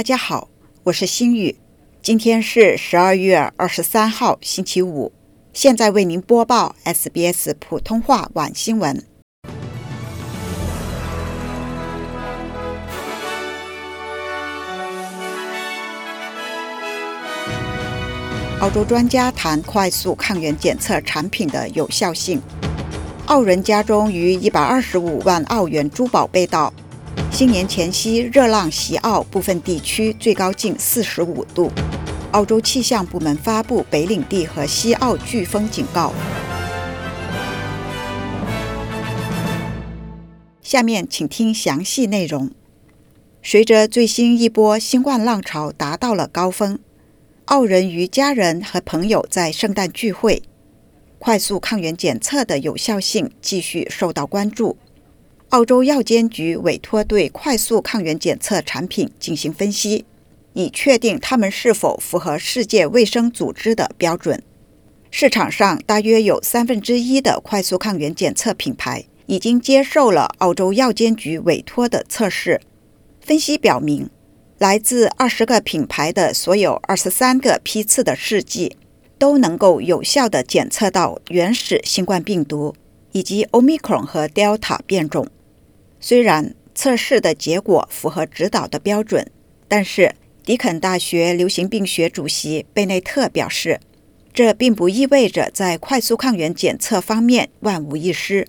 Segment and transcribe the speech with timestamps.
[0.00, 0.48] 大家好，
[0.84, 1.54] 我是心雨，
[2.00, 5.12] 今天是十二月二十三号，星期五。
[5.52, 9.04] 现在为您播报 SBS 普通话晚新闻。
[18.60, 22.40] 澳洲专家谈快速抗原检测产品的有效性。
[23.26, 26.72] 澳人家中逾一百二十五万澳元珠宝被盗。
[27.40, 31.72] 新年前夕，热浪袭澳部分地区，最高近四十五度。
[32.32, 36.12] 澳洲气象部门发布北领地和西澳飓风警告。
[40.60, 42.50] 下面请听详细内容。
[43.42, 46.78] 随着最新一波新冠浪潮达到了高峰，
[47.46, 50.42] 澳人与家人和朋友在圣诞聚会。
[51.18, 54.76] 快速抗原检测的有效性继续受到关注。
[55.50, 60.04] 澳洲药监局委托对快速抗原检测产品进行分析，
[60.52, 64.40] 以确定它们是否符合世界卫生组织的标准。
[65.10, 72.60] 市场上大约有三分之一的快速抗原检测品牌已经接受了澳洲药监局委托的测试。
[73.20, 74.08] 分析表明，
[74.58, 78.76] 来自二十个品牌的所有二十三个批次的试剂
[79.18, 82.76] 都能够有效地检测到原始新冠病毒
[83.10, 85.26] 以及 Omicron 和 Delta 变种。
[86.00, 89.30] 虽然测试的结果符合指导的标准，
[89.68, 93.78] 但是迪肯大学流行病学主席贝内特表示，
[94.32, 98.46] 这并不意味着在快速抗原检测方面万无一失。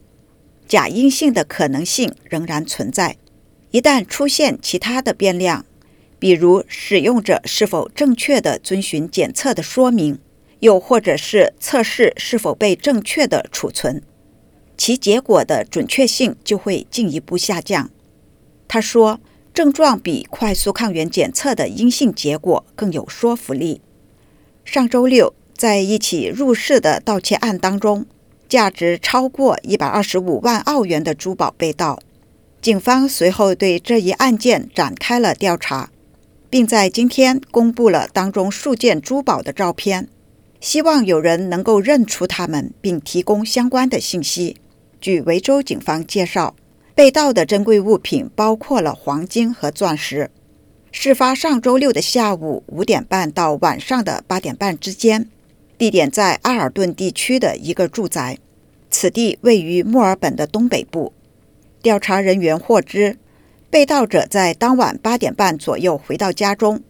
[0.68, 3.18] 假阴性的可能性仍然存在。
[3.72, 5.66] 一旦出现其他的变量，
[6.18, 10.20] 比如使用者是否正确的遵循检测的说明，
[10.60, 14.02] 又或者是测试是否被正确的储存。
[14.84, 17.92] 其结果的准确性就会进一步下降。
[18.68, 19.20] 他说，
[19.54, 23.80] 症状比快速抗原检测的阴性结果更有说服力。
[24.66, 28.08] 上周六，在一起入室的盗窃案当中，
[28.50, 32.00] 价值超过一百二十五万澳元的珠宝被盗。
[32.60, 35.92] 警方随后对这一案件展开了调查，
[36.50, 40.10] 并在今天公布了当中数件珠宝的照片，
[40.60, 44.58] 希望有人能够认出他们，并提供相关的信息。
[45.02, 46.56] 据维州警方介绍，
[46.94, 50.30] 被盗的珍贵物品包括了黄金和钻石。
[50.92, 55.28] 事发上周六的下午五点半到晚上的八点半之间，
[55.78, 58.38] 地点在阿尔顿地区的一个住宅，
[58.92, 61.14] 此地位于墨尔本的东北部。
[61.82, 63.18] 调查人员获知，
[63.72, 66.84] 被盗者在当晚八点半左右回到家中，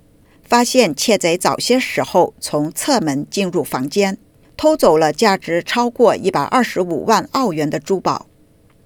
[0.44, 4.18] 发现窃贼早些时候从侧门进入房间。
[4.62, 8.28] 偷走了价值超过一百二十五万澳元的珠宝。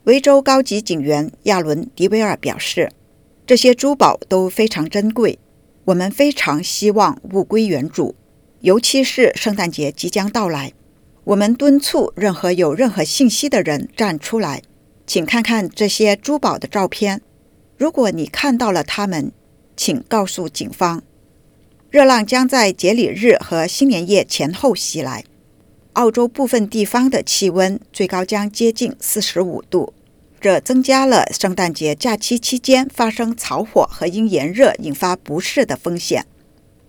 [0.05, 2.93] 维州高级警员亚伦·迪维尔表示
[3.45, 5.37] ：“这些珠宝都非常珍贵，
[5.83, 8.15] 我们非常希望物归原主，
[8.61, 10.71] 尤其是圣诞节即将到来。
[11.25, 14.61] 我们敦促任何有任何信息的人站出来，
[15.05, 17.21] 请看看这些珠宝的照片。
[17.77, 19.33] 如果你看到了它们，
[19.75, 21.03] 请告诉警方。”
[21.91, 25.25] 热浪将在节礼日和新年夜前后袭来。
[25.95, 29.93] 澳洲部分地方的气温最高将接近四十五度，
[30.41, 36.25] 这增加了圣诞节假期期间发生草火和因炎热引发不适的风险。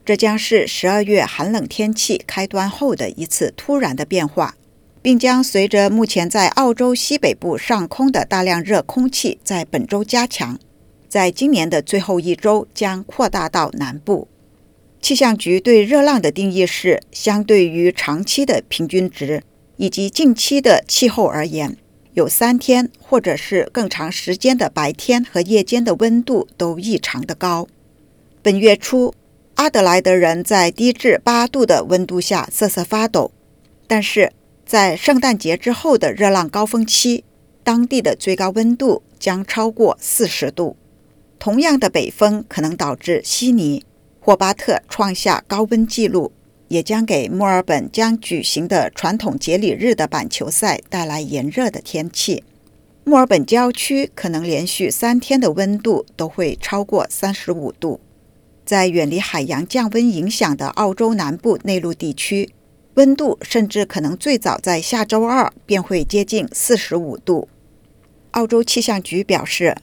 [0.04, 4.56] 这将是十二月寒冷天气开端后的一次突然的变化，
[5.00, 10.58] 并将随着目前在澳洲西北部上空的大量热空气在本周加强，
[11.08, 14.26] 在今年的最后一周将扩大到南部。
[15.00, 19.42] 气象局对热浪的定义是，相对于长期的平均值
[19.76, 21.76] 以及近期的气候而言，
[22.14, 27.68] 有三天或者是更长时间的白天和夜间的温度都异常的高。
[28.42, 29.14] 本月初，
[29.54, 33.30] 阿德莱德人在低至八度的温度下瑟瑟发抖，
[33.86, 34.32] 但是
[34.64, 37.22] 在圣诞节之后的热浪高峰期，
[37.62, 40.76] 当地的最高温度将超过四十度。
[41.38, 43.84] 同样的北风可能导致悉尼。
[44.26, 46.32] 霍巴特创下高温纪录，
[46.66, 52.42] 也将给墨尔本将举行的传统节礼日的板球赛带来炎热的天气。
[53.04, 58.00] 墨尔本郊区可能连续三天的温度都会超过三十五度。
[58.64, 62.50] 在远离海洋降温影响的澳洲南部内陆地区，
[62.94, 67.48] 温度甚至可能最早在下周二便会接近四十五度。
[68.32, 69.76] 澳洲气象局表示。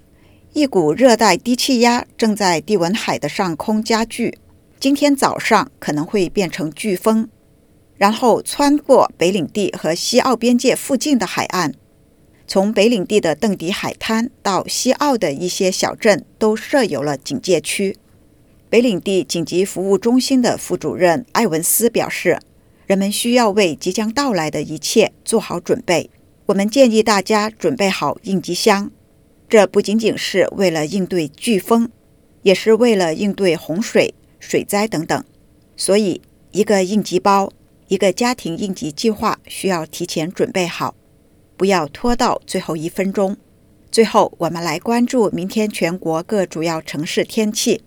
[0.54, 4.38] 一股热带低气压正在地文海的上空加剧，
[4.80, 7.28] 今天早上可能会变成飓风，
[7.98, 11.74] 然后穿过北领地和西澳边界附近的海岸。
[12.46, 17.98] 从北领地的邓迪海滩到西澳的一些小镇都设有了警戒区。
[18.70, 22.38] 北领地紧急服务中心的副主任艾文斯表示
[22.86, 26.12] ：“人们需要为即将到来的一切做好准备。
[26.46, 28.92] 我们建议大家准备好应急箱，
[29.54, 31.88] 这不仅仅是为了应对飓风，
[32.42, 35.24] 也是为了应对洪水、水灾等等。
[35.78, 37.54] 所以，一个应急包。”
[37.88, 40.96] 一个家庭应急计划需要提前准备好，
[41.56, 43.38] 不要拖到最后一分钟。
[43.92, 47.84] 最后，我们来关注明天全国各主要城市天气：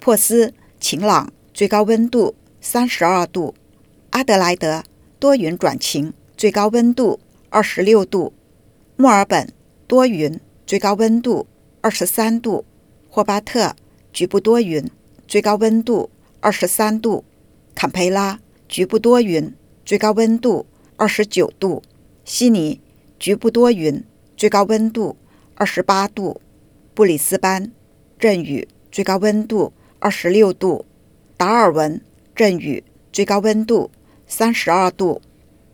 [0.00, 3.54] 珀斯晴朗，最高温度三十二度；
[4.10, 4.82] 阿德莱德
[5.20, 7.20] 多云转晴，最高温度
[7.50, 8.32] 二十六度；
[8.96, 9.52] 墨尔本
[9.86, 11.46] 多云，最高温度
[11.80, 12.64] 二十三度；
[13.08, 13.74] 霍巴特
[14.12, 14.90] 局部多云，
[15.28, 17.24] 最高温度二十三度；
[17.74, 18.40] 坎培拉。
[18.66, 20.66] 局部多云，最高温度
[20.96, 21.82] 二十九度；
[22.24, 22.80] 悉尼
[23.20, 24.02] 局部多云，
[24.36, 25.16] 最高温度
[25.54, 26.40] 二十八度；
[26.94, 27.70] 布里斯班
[28.18, 30.86] 阵雨，最高温度二十六度；
[31.36, 32.00] 达尔文
[32.34, 32.82] 阵雨，
[33.12, 33.90] 最高温度
[34.26, 35.20] 三十二度。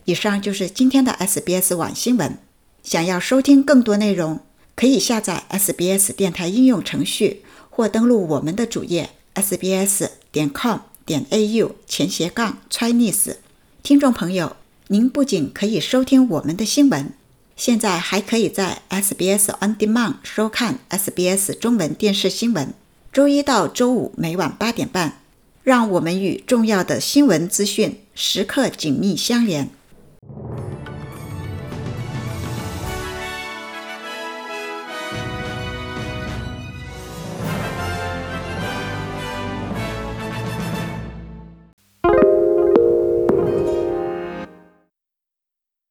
[0.05, 2.37] 以上就是今天的 SBS 网新闻。
[2.83, 4.41] 想要收听更多内容，
[4.81, 10.79] 可以下载 SBS 电台应用程序，或登录我们的主页 sbs 点 com。
[11.05, 13.35] 点 a u 前斜杠 Chinese，
[13.82, 14.56] 听众朋友，
[14.87, 17.12] 您不仅可以收听我们的新闻，
[17.56, 22.73] 现在还可以在 SBS On Demand 收看 SBS 中文电视新闻。
[23.12, 25.21] 周一到周五每晚八点半，
[25.62, 29.69] 让我们与重要的新闻资讯时刻紧密相连。